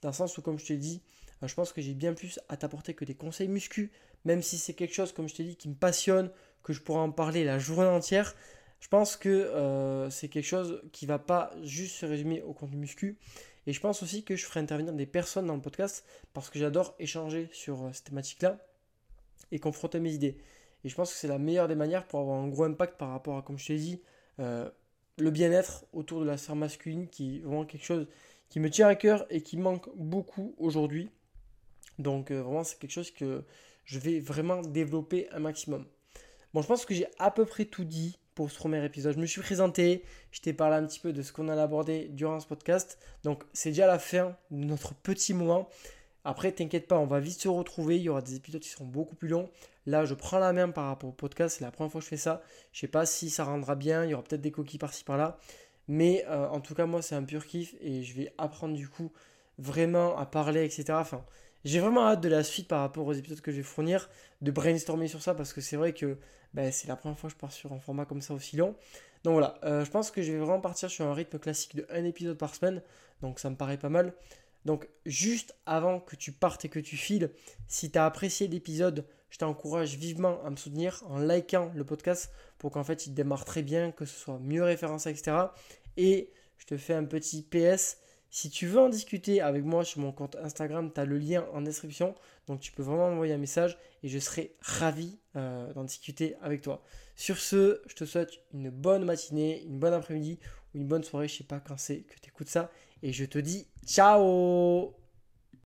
Dans 0.00 0.10
le 0.10 0.14
sens 0.14 0.38
où, 0.38 0.42
comme 0.42 0.60
je 0.60 0.66
te 0.66 0.72
dis, 0.72 1.02
euh, 1.02 1.17
je 1.46 1.54
pense 1.54 1.72
que 1.72 1.80
j'ai 1.80 1.94
bien 1.94 2.14
plus 2.14 2.40
à 2.48 2.56
t'apporter 2.56 2.94
que 2.94 3.04
des 3.04 3.14
conseils 3.14 3.48
muscu. 3.48 3.92
Même 4.24 4.42
si 4.42 4.58
c'est 4.58 4.74
quelque 4.74 4.94
chose, 4.94 5.12
comme 5.12 5.28
je 5.28 5.34
te 5.34 5.42
dis, 5.42 5.56
qui 5.56 5.68
me 5.68 5.74
passionne, 5.74 6.30
que 6.62 6.72
je 6.72 6.82
pourrais 6.82 7.00
en 7.00 7.12
parler 7.12 7.44
la 7.44 7.58
journée 7.58 7.88
entière. 7.88 8.34
Je 8.80 8.88
pense 8.88 9.16
que 9.16 9.28
euh, 9.28 10.10
c'est 10.10 10.28
quelque 10.28 10.46
chose 10.46 10.82
qui 10.92 11.06
va 11.06 11.18
pas 11.18 11.52
juste 11.62 11.96
se 11.96 12.06
résumer 12.06 12.42
au 12.42 12.52
contenu 12.52 12.76
muscu. 12.76 13.18
Et 13.66 13.72
je 13.72 13.80
pense 13.80 14.02
aussi 14.02 14.24
que 14.24 14.36
je 14.36 14.46
ferai 14.46 14.60
intervenir 14.60 14.92
des 14.94 15.06
personnes 15.06 15.46
dans 15.46 15.54
le 15.54 15.60
podcast 15.60 16.04
parce 16.32 16.48
que 16.50 16.58
j'adore 16.58 16.94
échanger 16.98 17.48
sur 17.52 17.84
euh, 17.84 17.90
cette 17.92 18.06
thématique-là 18.06 18.58
et 19.50 19.58
confronter 19.58 20.00
mes 20.00 20.12
idées. 20.12 20.38
Et 20.84 20.88
je 20.88 20.94
pense 20.94 21.12
que 21.12 21.18
c'est 21.18 21.28
la 21.28 21.38
meilleure 21.38 21.68
des 21.68 21.74
manières 21.74 22.06
pour 22.06 22.20
avoir 22.20 22.40
un 22.40 22.48
gros 22.48 22.64
impact 22.64 22.96
par 22.96 23.10
rapport 23.10 23.36
à, 23.36 23.42
comme 23.42 23.58
je 23.58 23.66
t'ai 23.66 23.76
dit, 23.76 24.00
euh, 24.40 24.70
le 25.18 25.30
bien-être 25.30 25.84
autour 25.92 26.20
de 26.20 26.26
la 26.26 26.36
sphère 26.36 26.56
masculine 26.56 27.08
qui 27.08 27.36
est 27.36 27.40
vraiment 27.40 27.64
quelque 27.64 27.84
chose 27.84 28.06
qui 28.48 28.60
me 28.60 28.70
tient 28.70 28.88
à 28.88 28.94
cœur 28.94 29.26
et 29.30 29.42
qui 29.42 29.56
manque 29.56 29.88
beaucoup 29.96 30.54
aujourd'hui. 30.58 31.10
Donc 31.98 32.30
euh, 32.30 32.42
vraiment 32.42 32.64
c'est 32.64 32.78
quelque 32.78 32.92
chose 32.92 33.10
que 33.10 33.44
je 33.84 33.98
vais 33.98 34.20
vraiment 34.20 34.60
développer 34.62 35.28
un 35.30 35.40
maximum. 35.40 35.86
Bon, 36.54 36.62
je 36.62 36.66
pense 36.66 36.86
que 36.86 36.94
j'ai 36.94 37.06
à 37.18 37.30
peu 37.30 37.44
près 37.44 37.64
tout 37.64 37.84
dit 37.84 38.18
pour 38.34 38.50
ce 38.50 38.56
premier 38.56 38.84
épisode. 38.84 39.14
Je 39.14 39.18
me 39.20 39.26
suis 39.26 39.40
présenté, 39.40 40.04
je 40.30 40.40
t'ai 40.40 40.52
parlé 40.52 40.76
un 40.76 40.86
petit 40.86 41.00
peu 41.00 41.12
de 41.12 41.22
ce 41.22 41.32
qu'on 41.32 41.48
allait 41.48 41.60
aborder 41.60 42.08
durant 42.10 42.38
ce 42.40 42.46
podcast. 42.46 42.98
Donc 43.24 43.44
c'est 43.52 43.70
déjà 43.70 43.86
la 43.86 43.98
fin 43.98 44.36
de 44.50 44.64
notre 44.64 44.94
petit 44.94 45.34
moment. 45.34 45.68
Après, 46.24 46.52
t'inquiète 46.52 46.86
pas, 46.86 46.98
on 46.98 47.06
va 47.06 47.20
vite 47.20 47.40
se 47.40 47.48
retrouver. 47.48 47.96
Il 47.96 48.02
y 48.02 48.08
aura 48.08 48.22
des 48.22 48.36
épisodes 48.36 48.60
qui 48.60 48.68
seront 48.68 48.84
beaucoup 48.84 49.16
plus 49.16 49.28
longs. 49.28 49.48
Là, 49.86 50.04
je 50.04 50.14
prends 50.14 50.38
la 50.38 50.52
main 50.52 50.68
par 50.68 50.86
rapport 50.86 51.08
au 51.08 51.12
podcast. 51.12 51.56
C'est 51.58 51.64
la 51.64 51.70
première 51.70 51.90
fois 51.90 52.00
que 52.00 52.04
je 52.04 52.10
fais 52.10 52.18
ça. 52.18 52.42
Je 52.72 52.80
sais 52.80 52.88
pas 52.88 53.06
si 53.06 53.30
ça 53.30 53.44
rendra 53.44 53.74
bien. 53.76 54.04
Il 54.04 54.10
y 54.10 54.14
aura 54.14 54.22
peut-être 54.22 54.42
des 54.42 54.50
coquilles 54.50 54.78
par-ci 54.78 55.04
par-là. 55.04 55.38
Mais 55.86 56.24
euh, 56.28 56.48
en 56.48 56.60
tout 56.60 56.74
cas, 56.74 56.84
moi, 56.84 57.00
c'est 57.00 57.14
un 57.14 57.22
pur 57.22 57.46
kiff 57.46 57.74
et 57.80 58.02
je 58.02 58.14
vais 58.14 58.32
apprendre 58.36 58.74
du 58.74 58.88
coup 58.88 59.10
vraiment 59.56 60.18
à 60.18 60.26
parler, 60.26 60.64
etc. 60.64 60.84
Enfin, 60.92 61.24
j'ai 61.64 61.80
vraiment 61.80 62.06
hâte 62.06 62.20
de 62.20 62.28
la 62.28 62.44
suite 62.44 62.68
par 62.68 62.80
rapport 62.80 63.06
aux 63.06 63.12
épisodes 63.12 63.40
que 63.40 63.50
je 63.50 63.58
vais 63.58 63.62
fournir, 63.62 64.08
de 64.40 64.50
brainstormer 64.50 65.08
sur 65.08 65.22
ça 65.22 65.34
parce 65.34 65.52
que 65.52 65.60
c'est 65.60 65.76
vrai 65.76 65.92
que 65.92 66.18
ben, 66.54 66.72
c'est 66.72 66.88
la 66.88 66.96
première 66.96 67.18
fois 67.18 67.28
que 67.28 67.34
je 67.34 67.38
pars 67.40 67.52
sur 67.52 67.72
un 67.72 67.80
format 67.80 68.04
comme 68.04 68.22
ça 68.22 68.34
aussi 68.34 68.56
long. 68.56 68.74
Donc 69.24 69.32
voilà, 69.32 69.58
euh, 69.64 69.84
je 69.84 69.90
pense 69.90 70.10
que 70.10 70.22
je 70.22 70.32
vais 70.32 70.38
vraiment 70.38 70.60
partir 70.60 70.90
sur 70.90 71.04
un 71.06 71.14
rythme 71.14 71.38
classique 71.38 71.76
de 71.76 71.86
un 71.90 72.04
épisode 72.04 72.38
par 72.38 72.54
semaine, 72.54 72.82
donc 73.20 73.40
ça 73.40 73.50
me 73.50 73.56
paraît 73.56 73.78
pas 73.78 73.88
mal. 73.88 74.14
Donc 74.64 74.88
juste 75.06 75.56
avant 75.66 76.00
que 76.00 76.16
tu 76.16 76.32
partes 76.32 76.64
et 76.64 76.68
que 76.68 76.78
tu 76.78 76.96
files, 76.96 77.30
si 77.66 77.90
tu 77.90 77.98
as 77.98 78.06
apprécié 78.06 78.48
l'épisode, 78.48 79.04
je 79.30 79.38
t'encourage 79.38 79.96
vivement 79.96 80.42
à 80.44 80.50
me 80.50 80.56
soutenir 80.56 81.02
en 81.08 81.18
likant 81.18 81.70
le 81.74 81.84
podcast 81.84 82.30
pour 82.58 82.70
qu'en 82.70 82.84
fait 82.84 83.06
il 83.06 83.14
démarre 83.14 83.44
très 83.44 83.62
bien, 83.62 83.92
que 83.92 84.04
ce 84.04 84.18
soit 84.18 84.38
mieux 84.38 84.62
référencé, 84.62 85.10
etc. 85.10 85.36
Et 85.96 86.30
je 86.58 86.66
te 86.66 86.76
fais 86.76 86.94
un 86.94 87.04
petit 87.04 87.42
PS. 87.42 87.98
Si 88.30 88.50
tu 88.50 88.66
veux 88.66 88.78
en 88.78 88.88
discuter 88.88 89.40
avec 89.40 89.64
moi 89.64 89.84
sur 89.84 90.00
mon 90.00 90.12
compte 90.12 90.36
Instagram, 90.36 90.92
tu 90.92 91.00
as 91.00 91.04
le 91.04 91.18
lien 91.18 91.46
en 91.52 91.62
description. 91.62 92.14
Donc 92.46 92.60
tu 92.60 92.72
peux 92.72 92.82
vraiment 92.82 93.10
m'envoyer 93.10 93.32
un 93.34 93.38
message 93.38 93.78
et 94.02 94.08
je 94.08 94.18
serai 94.18 94.54
ravi 94.60 95.18
euh, 95.36 95.72
d'en 95.72 95.84
discuter 95.84 96.36
avec 96.42 96.62
toi. 96.62 96.82
Sur 97.16 97.38
ce, 97.38 97.80
je 97.86 97.94
te 97.94 98.04
souhaite 98.04 98.32
une 98.52 98.70
bonne 98.70 99.04
matinée, 99.04 99.62
une 99.64 99.78
bonne 99.78 99.94
après-midi 99.94 100.38
ou 100.74 100.78
une 100.78 100.86
bonne 100.86 101.04
soirée. 101.04 101.28
Je 101.28 101.36
sais 101.36 101.44
pas 101.44 101.60
quand 101.60 101.78
c'est 101.78 102.00
que 102.00 102.14
tu 102.20 102.28
écoutes 102.28 102.48
ça. 102.48 102.70
Et 103.02 103.12
je 103.12 103.24
te 103.24 103.38
dis 103.38 103.66
ciao 103.86 104.94